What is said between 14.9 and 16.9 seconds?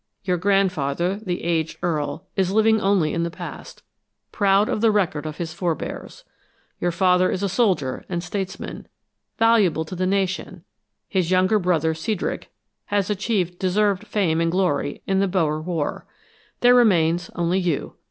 in the Boer War. There